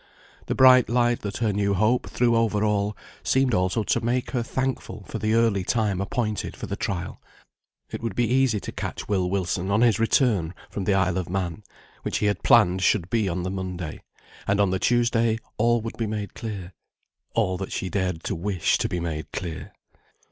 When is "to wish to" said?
18.23-18.89